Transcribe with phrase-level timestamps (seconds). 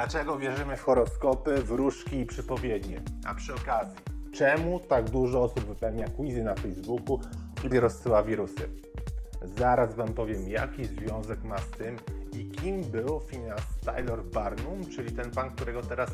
[0.00, 3.00] Dlaczego wierzymy w horoskopy, wróżki i przypowiednie?
[3.26, 3.96] A przy okazji,
[4.32, 7.20] czemu tak dużo osób wypełnia quizy na Facebooku
[7.72, 8.68] i rozsyła wirusy?
[9.42, 11.96] Zaraz Wam powiem, jaki związek ma z tym
[12.32, 16.10] i kim był Phineas Tyler Barnum, czyli ten pan, którego teraz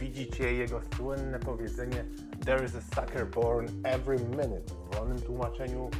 [0.00, 2.04] widzicie, jego słynne powiedzenie
[2.44, 4.72] There is a sucker born every minute.
[4.90, 5.90] W wolnym tłumaczeniu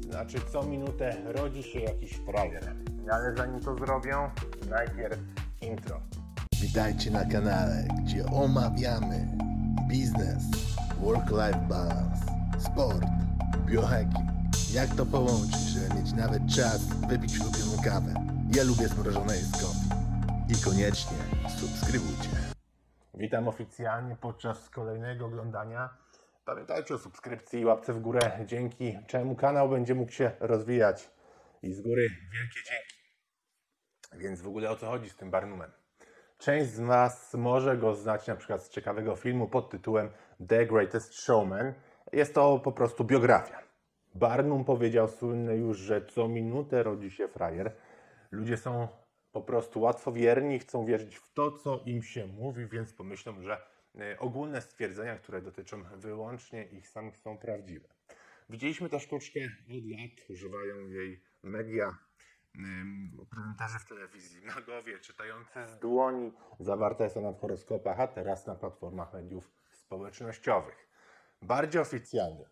[0.00, 2.74] znaczy co minutę rodzi się jakiś frajer.
[3.12, 4.30] Ale zanim to zrobią,
[4.70, 5.18] najpierw
[5.60, 6.00] intro.
[6.60, 9.26] Witajcie na kanale, gdzie omawiamy
[9.88, 10.42] biznes,
[11.00, 12.22] work-life balance,
[12.58, 13.04] sport,
[13.66, 14.28] biohacking.
[14.72, 18.14] Jak to połączyć, żeby mieć nawet czas wypić ulubioną kawę.
[18.56, 19.88] Ja lubię zmrożone coffee.
[20.48, 21.16] I koniecznie
[21.58, 22.28] subskrybujcie.
[23.14, 25.88] Witam oficjalnie podczas kolejnego oglądania.
[26.44, 31.10] Pamiętajcie o subskrypcji i łapce w górę, dzięki czemu kanał będzie mógł się rozwijać.
[31.62, 32.94] I z góry wielkie dzięki.
[34.24, 35.77] Więc w ogóle o co chodzi z tym Barnumem?
[36.38, 40.10] Część z Was może go znać na przykład z ciekawego filmu pod tytułem
[40.48, 41.74] The Greatest Showman.
[42.12, 43.62] Jest to po prostu biografia.
[44.14, 47.76] Barnum powiedział słynne już, że co minutę rodzi się frajer.
[48.30, 48.88] Ludzie są
[49.32, 53.62] po prostu łatwowierni, chcą wierzyć w to, co im się mówi, więc pomyślą, że
[53.98, 57.88] e, ogólne stwierdzenia, które dotyczą wyłącznie ich samych są prawdziwe.
[58.50, 61.98] Widzieliśmy tę sztuczkę od lat, używają jej media,
[63.30, 68.54] prezenterzy w telewizji, magowie czytający z dłoni, zawarte jest ona w horoskopach, a teraz na
[68.54, 70.88] platformach mediów społecznościowych.
[71.42, 72.44] Bardziej oficjalnie.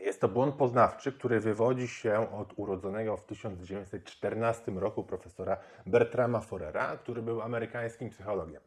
[0.00, 6.96] Jest to błąd poznawczy, który wywodzi się od urodzonego w 1914 roku profesora Bertrama Forera,
[6.96, 8.62] który był amerykańskim psychologiem.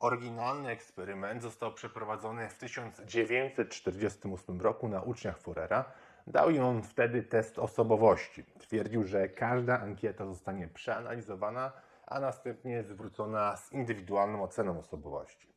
[0.00, 5.92] Oryginalny eksperyment został przeprowadzony w 1948 roku na uczniach Forera.
[6.30, 8.44] Dał im on wtedy test osobowości.
[8.58, 11.72] Twierdził, że każda ankieta zostanie przeanalizowana,
[12.06, 15.54] a następnie zwrócona z indywidualną oceną osobowości.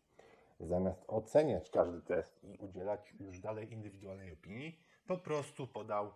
[0.60, 6.14] Zamiast oceniać każdy test i udzielać już dalej indywidualnej opinii, po prostu podał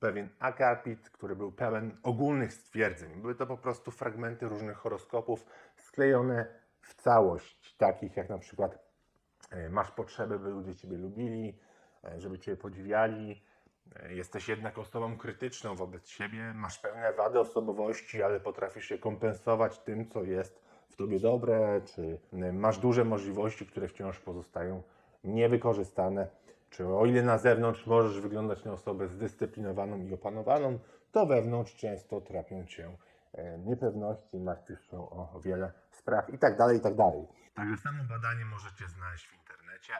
[0.00, 3.20] pewien akapit, który był pełen ogólnych stwierdzeń.
[3.20, 5.46] Były to po prostu fragmenty różnych horoskopów
[5.76, 6.46] sklejone
[6.80, 8.78] w całość, takich jak na przykład
[9.50, 11.58] e, masz potrzeby, by ludzie Ciebie lubili,
[12.04, 13.45] e, żeby Ciebie podziwiali,
[14.08, 20.08] jesteś jednak osobą krytyczną wobec siebie, masz pełne wady osobowości, ale potrafisz je kompensować tym,
[20.08, 22.18] co jest w Tobie dobre, czy
[22.52, 24.82] masz duże możliwości, które wciąż pozostają
[25.24, 26.28] niewykorzystane,
[26.70, 30.78] czy o ile na zewnątrz możesz wyglądać na osobę zdyscyplinowaną i opanowaną,
[31.12, 32.96] to wewnątrz często trapią Cię
[33.34, 37.26] e, niepewności, martwisz się o wiele spraw i tak dalej, i tak dalej.
[37.54, 39.92] Także samo badanie możecie znaleźć w internecie.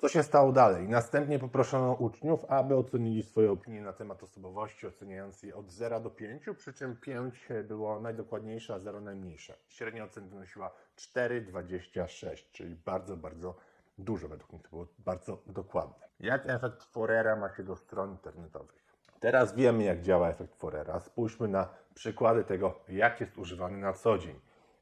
[0.00, 0.88] Co się stało dalej?
[0.88, 6.10] Następnie poproszono uczniów, aby ocenili swoje opinie na temat osobowości, oceniając je od 0 do
[6.10, 9.54] 5, przy czym 5 było najdokładniejsze, a 0 najmniejsze.
[9.68, 13.54] Średnia ocen wynosiła 4,26, czyli bardzo, bardzo
[13.98, 16.08] dużo według mnie to było bardzo dokładne.
[16.20, 18.80] Jak efekt Forera ma się do stron internetowych?
[19.20, 21.00] Teraz wiemy, jak działa efekt Forera.
[21.00, 24.40] Spójrzmy na przykłady tego, jak jest używany na co dzień.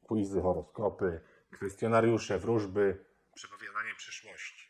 [0.09, 3.05] Quizy, horoskopy, kwestionariusze, wróżby,
[3.35, 4.68] przepowiadanie przyszłości.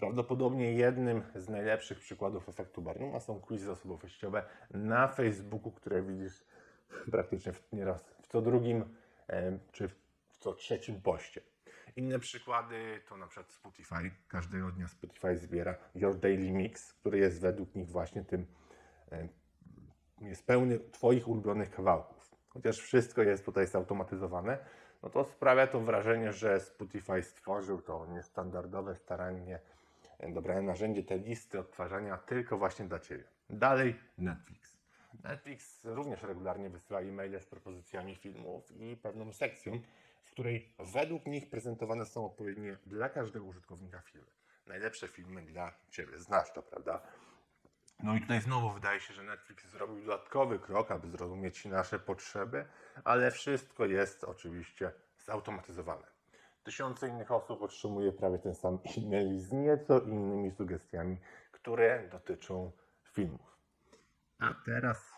[0.00, 6.44] Prawdopodobnie jednym z najlepszych przykładów efektu Barnuma są quizy osobowościowe na Facebooku, które widzisz
[7.10, 8.84] praktycznie nieraz w co drugim
[9.28, 11.40] em, czy w co trzecim poście.
[11.96, 14.10] Inne przykłady to na przykład Spotify.
[14.28, 18.46] Każdego dnia Spotify zbiera Your Daily Mix, który jest według nich właśnie tym,
[19.10, 19.28] em,
[20.20, 22.30] jest pełny Twoich ulubionych kawałków.
[22.48, 24.58] Chociaż wszystko jest tutaj zautomatyzowane,
[25.02, 29.79] no to sprawia to wrażenie, że Spotify stworzył to niestandardowe, starannie e,
[30.28, 33.24] dobrane narzędzie, te listy odtwarzania tylko właśnie dla Ciebie.
[33.50, 34.80] Dalej Netflix.
[35.24, 39.80] Netflix również regularnie wysyła e-maile z propozycjami filmów i pewną sekcją,
[40.22, 44.30] w której według nich prezentowane są odpowiednie dla każdego użytkownika filmy.
[44.66, 46.18] Najlepsze filmy dla Ciebie.
[46.18, 47.02] Znasz to, prawda?
[48.02, 52.64] No i tutaj znowu wydaje się, że Netflix zrobił dodatkowy krok, aby zrozumieć nasze potrzeby,
[53.04, 56.06] ale wszystko jest oczywiście zautomatyzowane.
[56.62, 61.16] Tysiące innych osób otrzymuje prawie ten sam e-mail z nieco innymi sugestiami,
[61.52, 62.72] które dotyczą
[63.12, 63.58] filmów.
[64.38, 65.12] A teraz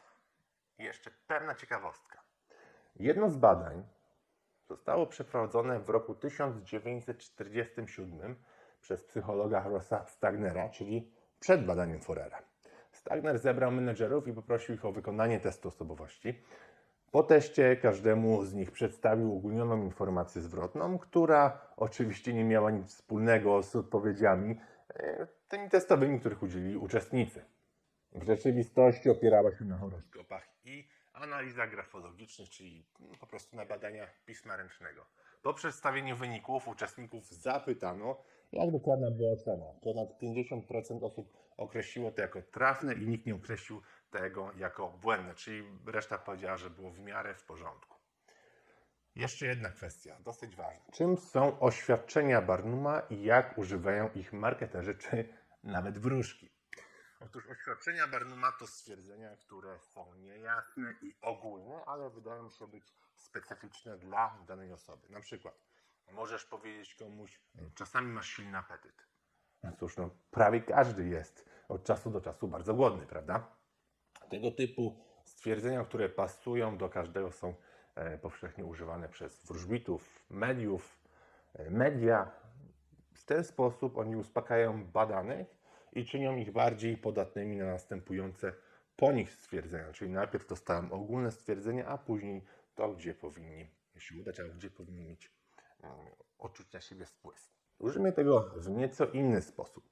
[0.78, 2.22] jeszcze pewna ciekawostka.
[2.96, 3.88] Jedno z badań
[4.68, 8.36] zostało przeprowadzone w roku 1947
[8.80, 12.42] przez psychologa Rossa Stagnera, czyli przed badaniem Forera.
[12.92, 16.42] Stagner zebrał menedżerów i poprosił ich o wykonanie testu osobowości.
[17.12, 23.62] Po teście każdemu z nich przedstawił ogólnioną informację zwrotną, która oczywiście nie miała nic wspólnego
[23.62, 24.60] z odpowiedziami
[24.94, 27.44] e, tymi testowymi, których udzielili uczestnicy.
[28.12, 32.86] W rzeczywistości opierała się na horoskopach i analiza grafologicznych, czyli
[33.20, 35.06] po prostu na badania pisma ręcznego.
[35.42, 38.16] Po przedstawieniu wyników uczestników zapytano,
[38.52, 39.66] jak dokładna była ocena.
[39.82, 43.82] Ponad 50% osób określiło to jako trafne i nikt nie określił
[44.12, 47.98] tego jako błędne, czyli reszta powiedziała, że było w miarę w porządku.
[49.14, 50.92] Jeszcze jedna kwestia, dosyć ważna.
[50.92, 55.28] Czym są oświadczenia Barnuma i jak używają ich marketerzy czy
[55.64, 56.52] nawet wróżki?
[57.20, 62.84] Otóż oświadczenia Barnuma to stwierdzenia, które są niejasne i ogólne, ale wydają się być
[63.16, 65.08] specyficzne dla danej osoby.
[65.10, 65.54] Na przykład
[66.12, 67.40] możesz powiedzieć komuś,
[67.74, 69.06] czasami masz silny apetyt.
[69.62, 73.61] No cóż, no, prawie każdy jest od czasu do czasu bardzo głodny, prawda?
[74.32, 77.54] Tego typu stwierdzenia, które pasują do każdego, są
[77.94, 80.98] e, powszechnie używane przez wróżbitów, mediów,
[81.54, 82.30] e, media.
[83.14, 85.46] W ten sposób oni uspokajają badanych
[85.92, 88.52] i czynią ich bardziej podatnymi na następujące
[88.96, 89.92] po nich stwierdzenia.
[89.92, 92.44] Czyli najpierw dostają ogólne stwierdzenia, a później
[92.74, 95.30] to, gdzie powinni się udać, albo gdzie powinni mieć
[95.82, 95.96] mm,
[96.38, 97.52] odczuć na siebie wpływ.
[97.78, 99.84] Użyjmy tego w nieco inny sposób.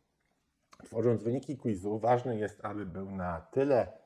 [0.85, 4.01] Tworząc wyniki quizu, ważne jest, aby był na tyle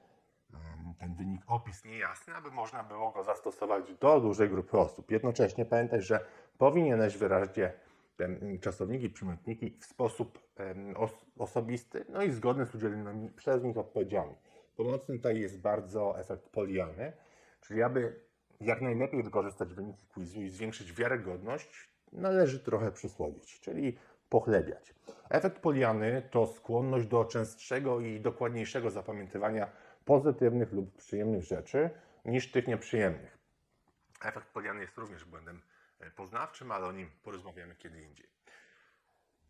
[0.95, 5.11] ten wynik, opis niejasny, aby można było go zastosować do dużej grupy osób.
[5.11, 6.21] Jednocześnie pamiętaj, że
[6.59, 7.73] powinieneś wyraźnie
[8.17, 8.29] te
[8.61, 10.39] czasowniki, przymiotniki w sposób
[10.97, 14.35] os- osobisty, no i zgodny z udzielonymi przez nich odpowiedziami.
[14.77, 17.13] Pomocny tutaj jest bardzo efekt Poliany,
[17.61, 18.21] czyli aby
[18.61, 23.99] jak najlepiej wykorzystać wyniki quizu i zwiększyć wiarygodność, należy trochę przysłodzić, czyli
[24.29, 24.95] pochlebiać.
[25.31, 29.71] Efekt Poliany to skłonność do częstszego i dokładniejszego zapamiętywania
[30.05, 31.91] pozytywnych lub przyjemnych rzeczy
[32.25, 33.39] niż tych nieprzyjemnych.
[34.25, 35.63] Efekt Poliany jest również błędem
[36.01, 38.27] e, poznawczym, ale o nim porozmawiamy kiedy indziej.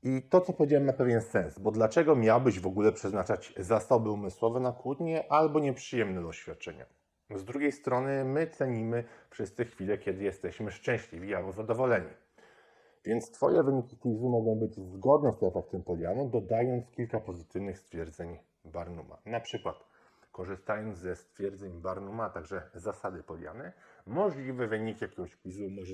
[0.02, 4.60] I to, co powiedziałem, ma pewien sens, bo dlaczego miałbyś w ogóle przeznaczać zasoby umysłowe
[4.60, 6.86] na kłótnie albo nieprzyjemne doświadczenia?
[7.30, 12.10] Z drugiej strony, my cenimy wszyscy chwile, kiedy jesteśmy szczęśliwi albo zadowoleni.
[13.04, 19.18] Więc Twoje wyniki quizu mogą być zgodne z efektem Poliany, dodając kilka pozytywnych stwierdzeń Barnuma.
[19.26, 19.76] Na przykład,
[20.34, 23.72] korzystając ze stwierdzeń Barnuma, a także zasady Poliany,
[24.06, 25.92] możliwy wynik jakiegoś quizu może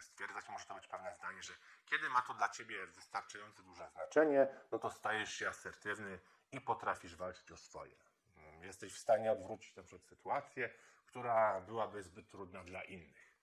[0.00, 1.52] stwierdzać, może to być pewne zdanie, że
[1.86, 6.18] kiedy ma to dla Ciebie wystarczająco duże znaczenie, no to stajesz się asertywny
[6.52, 7.96] i potrafisz walczyć o swoje.
[8.36, 10.70] Mm, Jesteś w stanie odwrócić na przykład sytuację,
[11.06, 13.36] która byłaby zbyt trudna dla innych.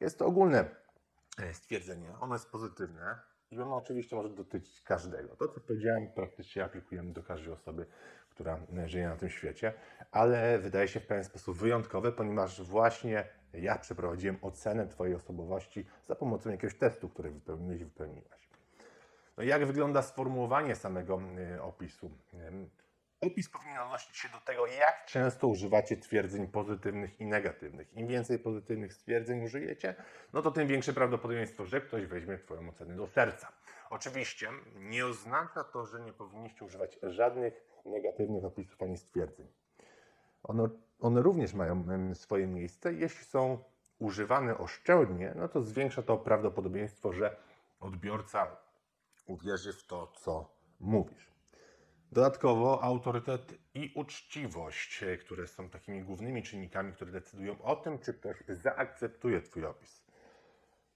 [0.00, 0.74] Jest to ogólne
[1.38, 2.18] e, stwierdzenie.
[2.20, 5.36] Ono jest pozytywne i ono oczywiście może dotyczyć każdego.
[5.36, 7.86] To, co powiedziałem, praktycznie aplikujemy do każdej osoby,
[8.30, 9.72] która żyje na tym świecie,
[10.12, 16.14] ale wydaje się w pewien sposób wyjątkowe, ponieważ właśnie ja przeprowadziłem ocenę Twojej osobowości za
[16.14, 18.48] pomocą jakiegoś testu, który wypełniłeś i wypełniłaś.
[19.36, 21.20] No jak wygląda sformułowanie samego
[21.56, 22.10] y, opisu?
[23.20, 27.94] Opis powinien odnosić się do tego, jak często używacie twierdzeń pozytywnych i negatywnych.
[27.94, 29.94] Im więcej pozytywnych stwierdzeń użyjecie,
[30.32, 33.52] no to tym większe prawdopodobieństwo, że ktoś weźmie Twoją ocenę do serca.
[33.90, 39.46] Oczywiście nie oznacza to, że nie powinniście używać żadnych negatywnych opisów ani stwierdzeń.
[40.42, 40.68] One,
[41.00, 42.92] one również mają swoje miejsce.
[42.92, 43.64] Jeśli są
[43.98, 47.36] używane oszczędnie, no to zwiększa to prawdopodobieństwo, że
[47.80, 48.56] odbiorca
[49.26, 50.50] uwierzy w to, co
[50.80, 51.37] mówisz.
[52.12, 58.14] Dodatkowo autorytet i uczciwość, e, które są takimi głównymi czynnikami, które decydują o tym, czy
[58.14, 60.02] ktoś zaakceptuje Twój opis.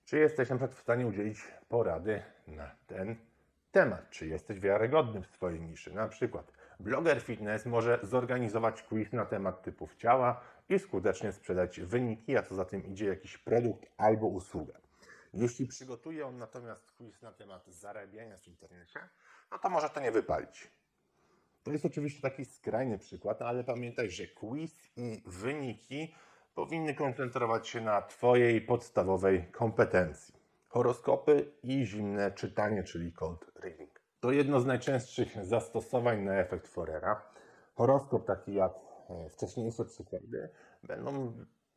[0.05, 1.39] Czy jesteś na przykład w stanie udzielić
[1.69, 3.17] porady na ten
[3.73, 4.11] temat?
[4.11, 5.95] Czy jesteś wiarygodny w swojej niszy?
[5.95, 12.37] Na przykład bloger fitness może zorganizować quiz na temat typów ciała i skutecznie sprzedać wyniki,
[12.37, 14.73] a co za tym idzie jakiś produkt albo usługę.
[15.35, 19.09] Jeśli przygotuje on natomiast quiz na temat zarabiania w internecie,
[19.51, 20.82] no to może to nie wypalić.
[21.63, 26.15] To jest oczywiście taki skrajny przykład, ale pamiętaj, że quiz i wyniki
[26.55, 30.35] powinny koncentrować się na Twojej podstawowej kompetencji.
[30.69, 34.01] Horoskopy i zimne czytanie, czyli cold reading.
[34.21, 37.23] To jedno z najczęstszych zastosowań na efekt Forera.
[37.75, 38.73] Horoskop taki jak
[39.11, 40.49] e, wcześniejsze przykłady
[40.83, 41.33] będą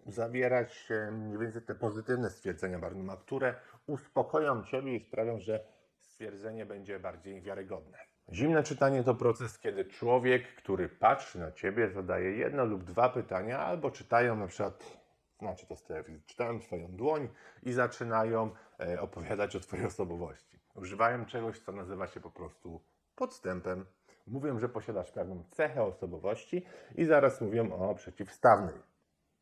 [0.05, 2.79] zawierać mniej więcej te pozytywne stwierdzenia
[3.19, 3.55] które
[3.87, 5.65] uspokoją Ciebie i sprawią, że
[5.99, 8.04] stwierdzenie będzie bardziej wiarygodne.
[8.31, 13.59] Zimne czytanie to proces, kiedy człowiek, który patrzy na Ciebie, zadaje jedno lub dwa pytania,
[13.59, 14.99] albo czytają na przykład,
[15.39, 17.29] znaczy to z telewizji, czytają Twoją dłoń
[17.63, 20.59] i zaczynają e, opowiadać o Twojej osobowości.
[20.75, 22.81] Używają czegoś, co nazywa się po prostu
[23.15, 23.85] podstępem.
[24.27, 26.65] Mówią, że posiadasz pewną cechę osobowości
[26.95, 28.75] i zaraz mówią o przeciwstawnej.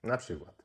[0.03, 0.63] Na przykład,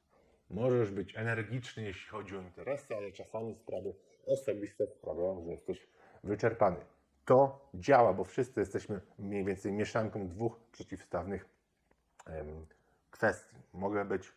[0.51, 3.95] możesz być energiczny, jeśli chodzi o interesy, ale czasami sprawy
[4.27, 5.89] osobiste sprawiają, że jesteś
[6.25, 6.98] wyczerpany.
[7.29, 11.49] To działa, bo wszyscy jesteśmy mniej więcej mieszanką dwóch przeciwstawnych
[13.11, 13.57] kwestii.
[13.73, 14.33] Mogę być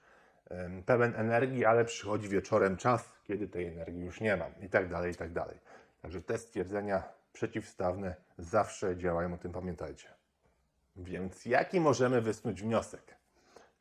[0.86, 5.12] pełen energii, ale przychodzi wieczorem czas, kiedy tej energii już nie mam i tak dalej,
[5.12, 5.58] i tak dalej.
[6.02, 10.08] Także te stwierdzenia przeciwstawne zawsze działają, o tym pamiętajcie.
[10.96, 13.16] Więc jaki możemy wysnuć wniosek?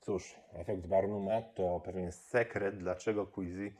[0.01, 3.73] Cóż, efekt Barnuma to pewien sekret, dlaczego Quizy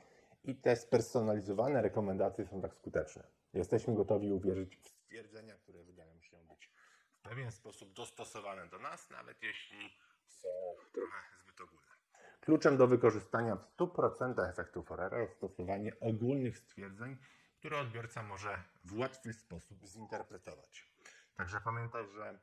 [0.45, 3.23] i te spersonalizowane rekomendacje są tak skuteczne.
[3.55, 6.71] Jesteśmy gotowi uwierzyć w stwierdzenia, które wydają się być
[7.15, 10.49] w pewien sposób dostosowane do nas, nawet jeśli są
[10.93, 11.93] trochę zbyt ogólne.
[12.41, 17.17] Kluczem do wykorzystania w 100% efektu Forera jest stosowanie ogólnych stwierdzeń,
[17.59, 20.93] które odbiorca może w łatwy sposób zinterpretować.
[21.37, 22.39] Także pamiętaj, że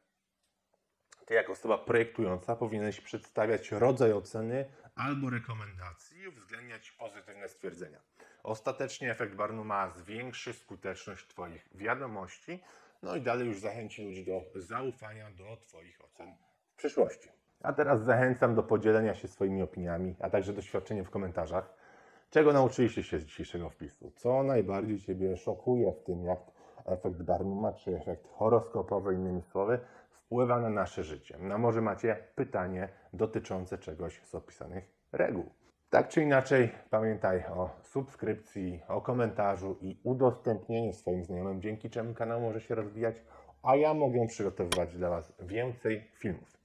[1.28, 4.66] ty jako osoba projektująca powinieneś przedstawiać rodzaj oceny
[4.96, 8.00] albo rekomendacji i uwzględniać pozytywne stwierdzenia.
[8.44, 12.64] Ostatecznie efekt Barnuma zwiększy skuteczność Twoich wiadomości,
[13.04, 16.36] no i dalej już zachęci ludzi do zaufania do Twoich ocen
[16.74, 17.30] w przyszłości.
[17.64, 21.74] A teraz zachęcam do podzielenia się swoimi opiniami, a także doświadczeniem w komentarzach.
[22.30, 24.12] Czego nauczyliście się z dzisiejszego wpisu?
[24.16, 26.40] Co najbardziej Ciebie szokuje w tym, jak
[26.86, 29.80] efekt Barnuma czy efekt horoskopowy, innymi słowy,
[30.28, 31.38] wpływa na nasze życie?
[31.40, 35.50] No może macie pytanie dotyczące czegoś z opisanych reguł.
[35.90, 42.42] Tak czy inaczej, pamiętaj o subskrypcji, o komentarzu i udostępnieniu swoim znajomym, dzięki czemu kanał
[42.42, 43.16] może się rozwijać,
[43.64, 46.58] a ja mogę przygotowywać dla Was więcej filmów.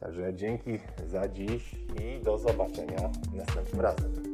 [0.00, 4.27] Także dzięki za dziś i do zobaczenia następnym razem.